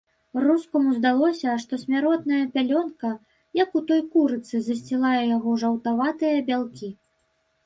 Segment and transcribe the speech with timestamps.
[0.43, 3.11] Рускаму здалося, што смяротная пялёнка,
[3.63, 6.89] як у той курыцы, засцілае яго жаўтаватыя бялкі.